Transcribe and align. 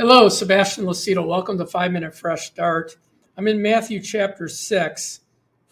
Hello, 0.00 0.28
Sebastian 0.28 0.84
Lucido. 0.84 1.26
Welcome 1.26 1.58
to 1.58 1.66
Five 1.66 1.90
Minute 1.90 2.14
Fresh 2.14 2.46
Start. 2.46 2.96
I'm 3.36 3.48
in 3.48 3.60
Matthew 3.60 4.00
chapter 4.00 4.46
6, 4.46 5.20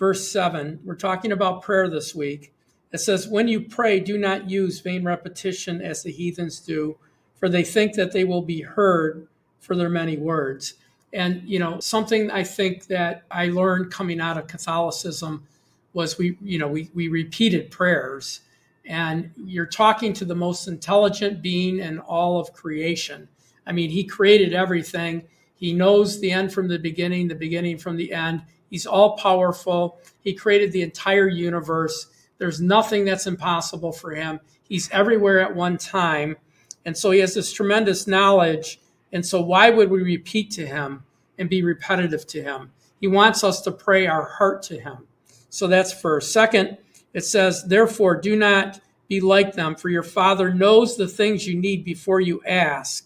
verse 0.00 0.32
7. 0.32 0.80
We're 0.84 0.96
talking 0.96 1.30
about 1.30 1.62
prayer 1.62 1.88
this 1.88 2.12
week. 2.12 2.52
It 2.92 2.98
says, 2.98 3.28
When 3.28 3.46
you 3.46 3.60
pray, 3.60 4.00
do 4.00 4.18
not 4.18 4.50
use 4.50 4.80
vain 4.80 5.04
repetition 5.04 5.80
as 5.80 6.02
the 6.02 6.10
heathens 6.10 6.58
do, 6.58 6.98
for 7.36 7.48
they 7.48 7.62
think 7.62 7.94
that 7.94 8.10
they 8.10 8.24
will 8.24 8.42
be 8.42 8.62
heard 8.62 9.28
for 9.60 9.76
their 9.76 9.88
many 9.88 10.16
words. 10.16 10.74
And, 11.12 11.48
you 11.48 11.60
know, 11.60 11.78
something 11.78 12.28
I 12.28 12.42
think 12.42 12.88
that 12.88 13.22
I 13.30 13.46
learned 13.46 13.92
coming 13.92 14.20
out 14.20 14.38
of 14.38 14.48
Catholicism 14.48 15.46
was 15.92 16.18
we, 16.18 16.36
you 16.42 16.58
know, 16.58 16.66
we, 16.66 16.90
we 16.94 17.06
repeated 17.06 17.70
prayers. 17.70 18.40
And 18.86 19.30
you're 19.36 19.66
talking 19.66 20.12
to 20.14 20.24
the 20.24 20.34
most 20.34 20.66
intelligent 20.66 21.42
being 21.42 21.78
in 21.78 22.00
all 22.00 22.40
of 22.40 22.52
creation 22.52 23.28
I 23.66 23.72
mean, 23.72 23.90
he 23.90 24.04
created 24.04 24.54
everything. 24.54 25.24
He 25.54 25.72
knows 25.72 26.20
the 26.20 26.30
end 26.30 26.52
from 26.52 26.68
the 26.68 26.78
beginning, 26.78 27.28
the 27.28 27.34
beginning 27.34 27.78
from 27.78 27.96
the 27.96 28.12
end. 28.12 28.42
He's 28.70 28.86
all 28.86 29.16
powerful. 29.16 29.98
He 30.20 30.34
created 30.34 30.72
the 30.72 30.82
entire 30.82 31.28
universe. 31.28 32.08
There's 32.38 32.60
nothing 32.60 33.04
that's 33.04 33.26
impossible 33.26 33.92
for 33.92 34.14
him. 34.14 34.40
He's 34.62 34.90
everywhere 34.90 35.40
at 35.40 35.54
one 35.54 35.78
time. 35.78 36.36
And 36.84 36.96
so 36.96 37.10
he 37.10 37.20
has 37.20 37.34
this 37.34 37.52
tremendous 37.52 38.06
knowledge. 38.06 38.80
And 39.12 39.24
so, 39.24 39.40
why 39.40 39.70
would 39.70 39.90
we 39.90 40.02
repeat 40.02 40.50
to 40.52 40.66
him 40.66 41.04
and 41.38 41.48
be 41.48 41.62
repetitive 41.62 42.26
to 42.28 42.42
him? 42.42 42.72
He 43.00 43.06
wants 43.06 43.44
us 43.44 43.60
to 43.62 43.72
pray 43.72 44.06
our 44.06 44.24
heart 44.24 44.62
to 44.64 44.78
him. 44.78 45.06
So, 45.48 45.66
that's 45.68 45.92
first. 45.92 46.32
Second, 46.32 46.78
it 47.14 47.24
says, 47.24 47.64
Therefore, 47.64 48.20
do 48.20 48.36
not 48.36 48.80
be 49.08 49.20
like 49.20 49.54
them, 49.54 49.76
for 49.76 49.88
your 49.88 50.02
Father 50.02 50.52
knows 50.52 50.96
the 50.96 51.08
things 51.08 51.46
you 51.46 51.58
need 51.58 51.84
before 51.84 52.20
you 52.20 52.42
ask. 52.44 53.05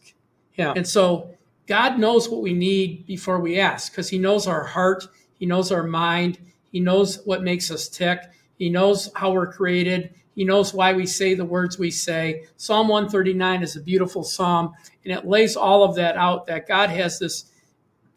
Yeah. 0.61 0.75
And 0.77 0.87
so 0.87 1.31
God 1.67 1.99
knows 1.99 2.29
what 2.29 2.43
we 2.43 2.53
need 2.53 3.07
before 3.07 3.41
we 3.41 3.59
ask 3.59 3.91
because 3.91 4.11
He 4.11 4.19
knows 4.19 4.47
our 4.47 4.63
heart, 4.63 5.07
He 5.39 5.47
knows 5.47 5.73
our 5.73 5.83
mind, 5.83 6.39
He 6.71 6.81
knows 6.81 7.25
what 7.25 7.43
makes 7.43 7.71
us 7.71 7.89
tick, 7.89 8.21
He 8.59 8.69
knows 8.69 9.11
how 9.17 9.33
we're 9.33 9.51
created, 9.51 10.13
He 10.35 10.45
knows 10.45 10.75
why 10.75 10.93
we 10.93 11.07
say 11.07 11.33
the 11.33 11.47
words 11.47 11.79
we 11.79 11.91
say. 11.91 12.45
Psalm 12.59 12.89
139 12.89 13.63
is 13.63 13.77
a 13.77 13.81
beautiful 13.81 14.23
psalm, 14.23 14.75
and 15.03 15.15
it 15.15 15.27
lays 15.27 15.57
all 15.57 15.83
of 15.83 15.95
that 15.95 16.17
out 16.17 16.47
that 16.47 16.69
God 16.69 16.91
has 16.91 17.19
this 17.19 17.51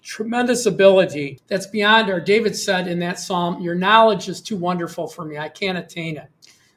tremendous 0.02 0.66
ability 0.66 1.39
that's 1.47 1.67
beyond 1.67 2.09
our. 2.09 2.19
David 2.19 2.57
said 2.57 2.89
in 2.89 3.00
that 3.00 3.19
psalm, 3.19 3.61
Your 3.61 3.75
knowledge 3.75 4.28
is 4.28 4.41
too 4.41 4.57
wonderful 4.57 5.07
for 5.07 5.23
me. 5.23 5.38
I 5.38 5.47
can't 5.47 5.78
attain 5.78 6.17
it. 6.17 6.28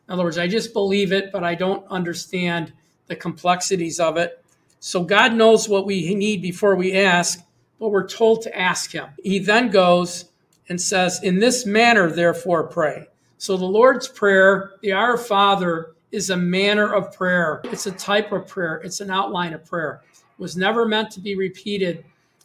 In 0.07 0.15
other 0.15 0.23
words, 0.23 0.39
I 0.39 0.47
just 0.47 0.73
believe 0.73 1.11
it, 1.11 1.33
but 1.33 1.43
I 1.43 1.57
don't 1.57 1.85
understand 1.89 2.73
the 3.09 3.17
complexities 3.17 3.99
of 3.99 4.17
it. 4.17 4.45
So 4.81 5.03
God 5.03 5.35
knows 5.35 5.69
what 5.69 5.87
we 5.87 6.15
need 6.15 6.43
before 6.43 6.77
we 6.77 6.95
ask, 6.95 7.41
but 7.79 7.89
we're 7.89 8.09
told 8.09 8.43
to 8.43 8.59
ask 8.59 8.93
Him. 8.93 9.09
He 9.23 9.39
then 9.39 9.71
goes 9.71 10.27
and 10.69 10.81
says, 10.81 11.21
In 11.23 11.39
this 11.39 11.67
manner, 11.67 12.11
therefore, 12.11 12.65
pray. 12.65 13.07
So 13.39 13.57
the 13.57 13.65
Lord's 13.65 14.09
Prayer, 14.09 14.73
the 14.83 14.93
Our 14.93 15.19
Father, 15.19 15.95
is 16.13 16.31
a 16.31 16.37
manner 16.37 16.95
of 16.95 17.13
prayer. 17.13 17.61
It's 17.65 17.87
a 17.87 17.93
type 17.93 18.33
of 18.33 18.47
prayer, 18.47 18.77
it's 18.85 19.01
an 19.01 19.11
outline 19.11 19.53
of 19.55 19.65
prayer. 19.65 20.03
It 20.15 20.41
was 20.41 20.57
never 20.57 20.87
meant 20.87 21.11
to 21.13 21.21
be 21.21 21.37
repeated. 21.37 22.05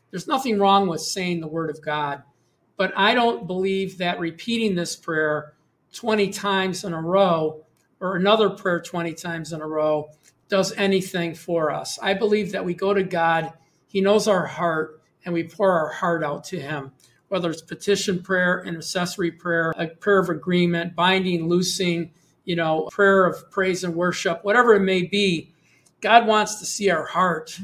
There's 0.10 0.28
nothing 0.28 0.60
wrong 0.60 0.88
with 0.88 1.02
saying 1.02 1.40
the 1.40 1.48
Word 1.48 1.70
of 1.70 1.82
God, 1.82 2.24
but 2.76 2.92
I 2.98 3.14
don't 3.14 3.48
believe 3.48 3.98
that 4.00 4.20
repeating 4.20 4.76
this 4.76 4.96
prayer 4.96 5.54
20 5.94 6.30
times 6.30 6.84
in 6.84 6.94
a 6.94 7.02
row 7.02 7.64
or 8.00 8.16
another 8.16 8.50
prayer 8.50 8.82
20 8.82 9.14
times 9.14 9.54
in 9.54 9.62
a 9.62 9.68
row 9.68 10.10
does 10.52 10.74
anything 10.74 11.34
for 11.34 11.72
us. 11.72 11.98
I 12.02 12.14
believe 12.14 12.52
that 12.52 12.66
we 12.66 12.74
go 12.74 12.94
to 12.94 13.04
God, 13.04 13.54
He 13.88 14.02
knows 14.02 14.28
our 14.28 14.46
heart, 14.46 15.02
and 15.24 15.34
we 15.34 15.46
pour 15.46 15.72
our 15.72 15.88
heart 15.88 16.26
out 16.26 16.44
to 16.46 16.60
Him, 16.60 16.92
whether 17.30 17.50
it's 17.50 17.62
petition 17.62 18.22
prayer, 18.22 18.62
intercessory 18.66 19.32
prayer, 19.32 19.74
a 19.78 19.88
prayer 19.88 20.20
of 20.20 20.28
agreement, 20.28 20.94
binding, 20.94 21.48
loosing, 21.48 22.12
you 22.44 22.58
know, 22.58 22.90
prayer 22.92 23.26
of 23.26 23.50
praise 23.50 23.86
and 23.86 23.96
worship, 23.96 24.44
whatever 24.44 24.76
it 24.76 24.82
may 24.82 25.04
be. 25.04 25.54
God 26.02 26.28
wants 26.28 26.60
to 26.60 26.66
see 26.66 26.90
our 26.90 27.06
heart. 27.06 27.58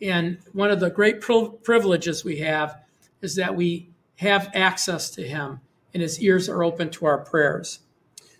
And 0.00 0.38
one 0.54 0.70
of 0.70 0.80
the 0.80 0.88
great 0.88 1.20
privileges 1.20 2.24
we 2.24 2.38
have 2.38 2.80
is 3.20 3.36
that 3.36 3.54
we 3.54 3.90
have 4.16 4.50
access 4.54 5.10
to 5.10 5.28
Him 5.28 5.60
and 5.92 6.02
His 6.02 6.18
ears 6.20 6.48
are 6.48 6.64
open 6.64 6.88
to 6.92 7.04
our 7.04 7.18
prayers. 7.18 7.80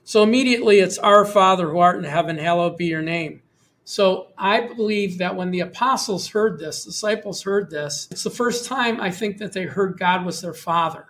So 0.05 0.23
immediately 0.23 0.79
it's 0.79 0.97
Our 0.97 1.27
Father 1.27 1.69
who 1.69 1.79
art 1.81 1.99
in 1.99 2.05
heaven, 2.05 2.39
hallowed 2.39 2.79
be 2.79 2.87
your 2.87 3.03
name. 3.03 3.43
So 3.91 4.29
I 4.39 4.61
believe 4.61 5.19
that 5.19 5.35
when 5.35 5.51
the 5.51 5.59
apostles 5.59 6.29
heard 6.29 6.61
this, 6.61 6.85
disciples 6.85 7.43
heard 7.43 7.71
this, 7.71 8.07
it's 8.13 8.23
the 8.23 8.31
first 8.31 8.65
time 8.65 9.01
I 9.01 9.11
think 9.11 9.39
that 9.39 9.53
they 9.53 9.65
heard 9.65 9.99
God 9.99 10.25
was 10.25 10.41
their 10.41 10.55
father. 10.55 11.07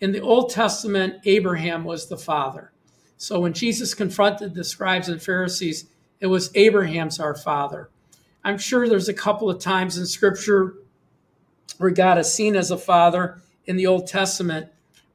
In 0.00 0.12
the 0.12 0.20
Old 0.20 0.50
Testament, 0.50 1.16
Abraham 1.24 1.82
was 1.82 2.06
the 2.06 2.16
father. 2.16 2.70
So 3.16 3.40
when 3.40 3.52
Jesus 3.52 3.94
confronted 3.94 4.54
the 4.54 4.62
scribes 4.62 5.08
and 5.08 5.20
Pharisees, 5.20 5.86
it 6.20 6.28
was 6.28 6.52
Abraham's 6.54 7.18
our 7.18 7.34
father. 7.34 7.90
I'm 8.44 8.58
sure 8.58 8.88
there's 8.88 9.08
a 9.08 9.12
couple 9.12 9.50
of 9.50 9.58
times 9.58 9.98
in 9.98 10.06
scripture 10.06 10.76
where 11.78 11.90
God 11.90 12.16
is 12.16 12.32
seen 12.32 12.54
as 12.54 12.70
a 12.70 12.78
father 12.78 13.40
in 13.66 13.74
the 13.74 13.88
Old 13.88 14.06
Testament, 14.06 14.68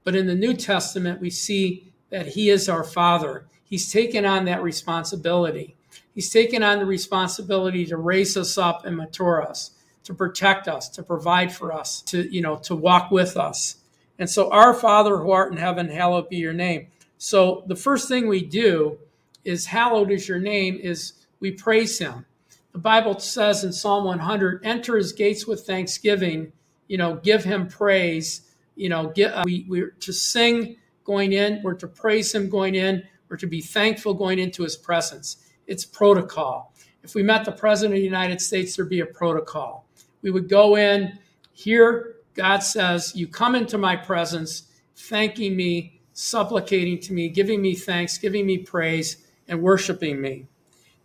but 0.03 0.17
in 0.17 0.27
the 0.27 0.35
New 0.35 0.53
Testament, 0.53 1.21
we 1.21 1.29
see 1.29 1.93
that 2.09 2.27
he 2.27 2.49
is 2.49 2.67
our 2.67 2.83
father. 2.83 3.45
He's 3.63 3.89
taken 3.89 4.25
on 4.25 4.43
that 4.45 4.61
responsibility. 4.61 5.77
He's 6.13 6.29
taken 6.29 6.63
on 6.63 6.79
the 6.79 6.85
responsibility 6.85 7.85
to 7.85 7.97
raise 7.97 8.35
us 8.35 8.57
up 8.57 8.85
and 8.85 8.97
mature 8.97 9.41
us, 9.41 9.71
to 10.03 10.13
protect 10.13 10.67
us, 10.67 10.89
to 10.89 11.03
provide 11.03 11.53
for 11.53 11.71
us, 11.71 12.01
to, 12.03 12.33
you 12.33 12.41
know, 12.41 12.57
to 12.57 12.75
walk 12.75 13.11
with 13.11 13.37
us. 13.37 13.77
And 14.17 14.29
so, 14.29 14.51
our 14.51 14.73
Father 14.73 15.17
who 15.17 15.31
art 15.31 15.51
in 15.51 15.57
heaven, 15.57 15.87
hallowed 15.87 16.29
be 16.29 16.37
your 16.37 16.53
name. 16.53 16.87
So, 17.17 17.63
the 17.67 17.75
first 17.75 18.07
thing 18.07 18.27
we 18.27 18.43
do 18.43 18.99
is, 19.45 19.65
hallowed 19.67 20.11
is 20.11 20.27
your 20.27 20.39
name, 20.39 20.77
is 20.81 21.13
we 21.39 21.51
praise 21.51 21.97
him. 21.99 22.25
The 22.73 22.79
Bible 22.79 23.17
says 23.19 23.63
in 23.63 23.71
Psalm 23.71 24.05
100, 24.05 24.65
enter 24.65 24.97
his 24.97 25.13
gates 25.13 25.47
with 25.47 25.65
thanksgiving, 25.65 26.51
you 26.87 26.97
know, 26.97 27.15
give 27.15 27.43
him 27.43 27.67
praise, 27.67 28.41
you 28.75 28.89
know, 28.89 29.07
get, 29.07 29.33
uh, 29.33 29.43
we, 29.45 29.65
we're 29.67 29.91
to 30.01 30.13
sing 30.13 30.77
going 31.03 31.33
in, 31.33 31.61
we're 31.63 31.73
to 31.75 31.87
praise 31.87 32.33
him 32.33 32.49
going 32.49 32.75
in, 32.75 33.03
we're 33.29 33.37
to 33.37 33.47
be 33.47 33.61
thankful 33.61 34.13
going 34.13 34.39
into 34.39 34.63
his 34.63 34.75
presence. 34.75 35.37
It's 35.69 35.85
protocol. 35.85 36.73
If 37.03 37.13
we 37.13 37.21
met 37.21 37.45
the 37.45 37.51
President 37.51 37.93
of 37.93 37.99
the 37.99 38.03
United 38.03 38.41
States, 38.41 38.75
there'd 38.75 38.89
be 38.89 39.01
a 39.01 39.05
protocol. 39.05 39.87
We 40.23 40.31
would 40.31 40.49
go 40.49 40.75
in, 40.75 41.17
here, 41.53 42.15
God 42.33 42.59
says, 42.59 43.13
You 43.15 43.27
come 43.27 43.53
into 43.53 43.77
my 43.77 43.95
presence, 43.95 44.63
thanking 44.95 45.55
me, 45.55 46.01
supplicating 46.13 46.99
to 47.01 47.13
me, 47.13 47.29
giving 47.29 47.61
me 47.61 47.75
thanks, 47.75 48.17
giving 48.17 48.47
me 48.47 48.57
praise, 48.57 49.27
and 49.47 49.61
worshiping 49.61 50.19
me. 50.19 50.47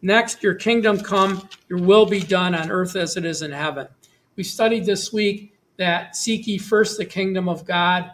Next, 0.01 0.43
your 0.43 0.55
kingdom 0.55 0.99
come, 0.99 1.47
your 1.69 1.81
will 1.81 2.07
be 2.07 2.21
done 2.21 2.55
on 2.55 2.71
earth 2.71 2.97
as 2.97 3.19
it 3.19 3.27
is 3.27 3.43
in 3.43 3.53
heaven. 3.53 3.87
We 4.35 4.45
studied 4.45 4.87
this 4.87 5.13
week 5.13 5.59
that 5.77 6.17
seek 6.17 6.47
ye 6.47 6.57
first 6.57 6.97
the 6.97 7.05
kingdom 7.05 7.51
of 7.51 7.67
God, 7.67 8.11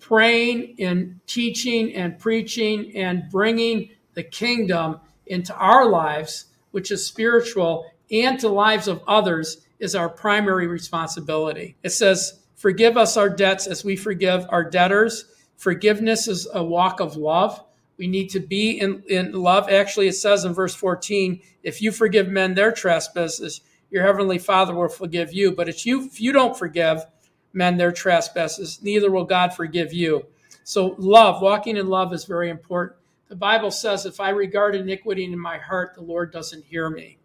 praying 0.00 0.76
and 0.78 1.18
teaching 1.26 1.94
and 1.94 2.18
preaching 2.18 2.94
and 2.94 3.24
bringing 3.30 3.88
the 4.12 4.22
kingdom 4.22 5.00
into 5.26 5.54
our 5.56 5.88
lives, 5.88 6.46
which 6.70 6.90
is 6.90 7.06
spiritual, 7.06 7.86
and 8.10 8.38
to 8.40 8.48
lives 8.48 8.88
of 8.88 9.02
others 9.06 9.64
is 9.78 9.94
our 9.94 10.08
primary 10.08 10.66
responsibility. 10.66 11.76
It 11.82 11.90
says, 11.90 12.40
Forgive 12.56 12.96
us 12.96 13.16
our 13.16 13.28
debts 13.28 13.66
as 13.66 13.84
we 13.84 13.96
forgive 13.96 14.46
our 14.48 14.64
debtors. 14.64 15.26
Forgiveness 15.56 16.28
is 16.28 16.48
a 16.54 16.64
walk 16.64 17.00
of 17.00 17.16
love. 17.16 17.62
We 17.98 18.06
need 18.06 18.28
to 18.30 18.40
be 18.40 18.80
in, 18.80 19.02
in 19.08 19.32
love. 19.32 19.68
Actually, 19.68 20.08
it 20.08 20.14
says 20.14 20.44
in 20.44 20.54
verse 20.54 20.74
14, 20.74 21.40
if 21.62 21.82
you 21.82 21.92
forgive 21.92 22.28
men 22.28 22.54
their 22.54 22.72
trespasses, 22.72 23.60
your 23.90 24.02
heavenly 24.02 24.38
Father 24.38 24.74
will 24.74 24.88
forgive 24.88 25.32
you. 25.32 25.52
But 25.52 25.68
if 25.68 25.86
you, 25.86 26.06
if 26.06 26.20
you 26.20 26.32
don't 26.32 26.58
forgive 26.58 27.04
men 27.52 27.76
their 27.76 27.92
trespasses, 27.92 28.80
neither 28.82 29.10
will 29.10 29.24
God 29.24 29.54
forgive 29.54 29.92
you. 29.92 30.26
So, 30.64 30.94
love, 30.98 31.42
walking 31.42 31.76
in 31.76 31.88
love 31.88 32.12
is 32.12 32.24
very 32.24 32.50
important. 32.50 32.98
The 33.34 33.38
Bible 33.38 33.72
says, 33.72 34.06
if 34.06 34.20
I 34.20 34.28
regard 34.28 34.76
iniquity 34.76 35.24
in 35.24 35.36
my 35.36 35.58
heart, 35.58 35.96
the 35.96 36.02
Lord 36.02 36.30
doesn't 36.30 36.66
hear 36.66 36.88
me. 36.88 37.18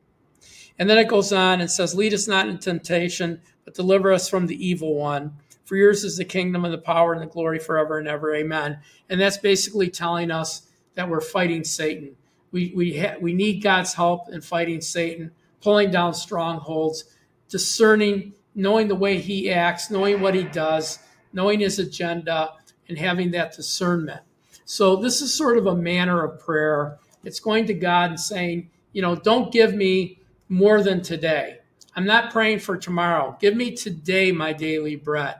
And 0.79 0.89
then 0.89 0.97
it 0.97 1.07
goes 1.07 1.31
on 1.31 1.61
and 1.61 1.69
says, 1.69 1.93
Lead 1.93 2.15
us 2.15 2.27
not 2.27 2.49
into 2.49 2.63
temptation, 2.63 3.41
but 3.63 3.75
deliver 3.75 4.11
us 4.11 4.27
from 4.27 4.47
the 4.47 4.55
evil 4.55 4.95
one. 4.95 5.33
For 5.65 5.75
yours 5.75 6.03
is 6.03 6.17
the 6.17 6.25
kingdom 6.25 6.65
and 6.65 6.73
the 6.73 6.79
power 6.79 7.13
and 7.13 7.21
the 7.21 7.27
glory 7.27 7.59
forever 7.59 7.99
and 7.99 8.07
ever. 8.07 8.33
Amen. 8.33 8.79
And 9.07 9.21
that's 9.21 9.37
basically 9.37 9.91
telling 9.91 10.31
us 10.31 10.63
that 10.95 11.07
we're 11.07 11.21
fighting 11.21 11.63
Satan. 11.63 12.15
We, 12.51 12.73
we, 12.75 12.97
ha- 12.97 13.17
we 13.21 13.33
need 13.33 13.61
God's 13.61 13.93
help 13.93 14.29
in 14.29 14.41
fighting 14.41 14.81
Satan, 14.81 15.29
pulling 15.61 15.91
down 15.91 16.15
strongholds, 16.15 17.03
discerning, 17.49 18.33
knowing 18.55 18.87
the 18.87 18.95
way 18.95 19.19
he 19.19 19.51
acts, 19.51 19.91
knowing 19.91 20.21
what 20.21 20.33
he 20.33 20.41
does, 20.45 20.97
knowing 21.33 21.59
his 21.59 21.77
agenda, 21.77 22.53
and 22.87 22.97
having 22.97 23.29
that 23.29 23.55
discernment. 23.55 24.21
So 24.69 24.95
this 24.97 25.23
is 25.23 25.33
sort 25.33 25.57
of 25.57 25.65
a 25.65 25.75
manner 25.75 26.23
of 26.23 26.39
prayer. 26.39 26.99
It's 27.23 27.39
going 27.39 27.65
to 27.65 27.73
God 27.73 28.11
and 28.11 28.19
saying, 28.19 28.69
you 28.93 29.01
know, 29.01 29.15
don't 29.15 29.51
give 29.51 29.73
me 29.73 30.19
more 30.47 30.83
than 30.83 31.01
today. 31.01 31.57
I'm 31.95 32.05
not 32.05 32.31
praying 32.31 32.59
for 32.59 32.77
tomorrow. 32.77 33.35
Give 33.41 33.55
me 33.55 33.75
today 33.75 34.31
my 34.31 34.53
daily 34.53 34.95
bread. 34.95 35.37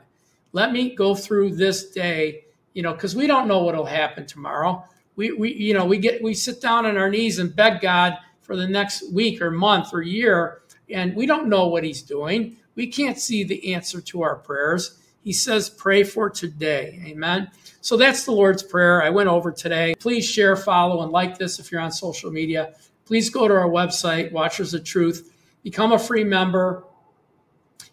Let 0.52 0.72
me 0.72 0.96
go 0.96 1.14
through 1.14 1.58
this 1.58 1.92
day, 1.92 2.46
you 2.74 2.82
know, 2.82 2.94
because 2.94 3.16
we 3.16 3.28
don't 3.28 3.48
know 3.48 3.60
what'll 3.60 3.86
happen 3.86 4.26
tomorrow. 4.26 4.84
We, 5.16 5.32
we, 5.32 5.54
you 5.54 5.76
know, 5.76 5.86
we 5.86 6.00
get 6.00 6.24
we 6.24 6.34
sit 6.34 6.60
down 6.60 6.88
on 6.88 6.98
our 6.98 7.08
knees 7.08 7.38
and 7.38 7.56
beg 7.56 7.82
God 7.82 8.18
for 8.42 8.56
the 8.56 8.68
next 8.68 9.14
week 9.14 9.44
or 9.44 9.52
month 9.52 9.94
or 9.94 10.02
year, 10.02 10.64
and 10.90 11.16
we 11.16 11.28
don't 11.28 11.50
know 11.50 11.68
what 11.68 11.84
He's 11.84 12.02
doing. 12.02 12.58
We 12.74 12.88
can't 12.88 13.20
see 13.20 13.44
the 13.44 13.76
answer 13.76 14.02
to 14.02 14.24
our 14.24 14.38
prayers. 14.38 14.98
He 15.30 15.34
says, 15.34 15.70
pray 15.70 16.04
for 16.04 16.28
today. 16.28 17.00
Amen. 17.06 17.52
So 17.82 17.98
that's 17.98 18.24
the 18.24 18.32
Lord's 18.32 18.64
Prayer 18.64 19.04
I 19.04 19.12
went 19.12 19.30
over 19.30 19.52
today. 19.52 19.94
Please 20.00 20.28
share, 20.28 20.56
follow, 20.56 21.04
and 21.04 21.12
like 21.12 21.38
this 21.38 21.60
if 21.60 21.72
you're 21.72 21.82
on 21.82 21.92
social 21.92 22.32
media. 22.32 22.74
Please 23.06 23.30
go 23.30 23.48
to 23.48 23.54
our 23.54 23.70
website, 23.70 24.32
Watchers 24.32 24.74
of 24.74 24.84
Truth, 24.84 25.32
become 25.62 25.92
a 25.92 26.00
free 26.00 26.24
member. 26.24 26.84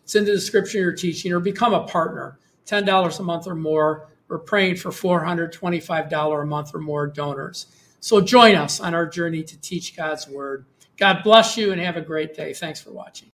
It's 0.03 0.15
in 0.15 0.25
the 0.25 0.33
description 0.33 0.81
of 0.81 0.85
your 0.85 0.95
teaching, 0.95 1.31
or 1.31 1.41
become 1.41 1.75
a 1.75 1.87
partner. 1.87 2.39
$10 2.65 3.21
a 3.21 3.23
month 3.23 3.47
or 3.47 3.55
more. 3.55 4.09
We're 4.29 4.39
praying 4.39 4.77
for 4.77 4.89
$425 4.89 6.43
a 6.43 6.47
month 6.47 6.75
or 6.75 6.81
more 6.81 7.07
donors. 7.07 7.67
So 8.01 8.23
join 8.23 8.55
us 8.55 8.81
on 8.81 8.95
our 8.95 9.05
journey 9.05 9.43
to 9.43 9.61
teach 9.61 9.95
God's 9.95 10.27
Word. 10.27 10.65
God 10.97 11.23
bless 11.23 11.59
you 11.59 11.71
and 11.73 11.83
have 11.83 11.99
a 11.99 12.01
great 12.01 12.35
day. 12.35 12.55
Thanks 12.55 12.81
for 12.81 12.93
watching. 12.93 13.31